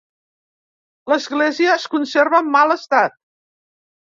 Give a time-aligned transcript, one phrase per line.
[1.13, 3.19] L'església es conserva en mal estat.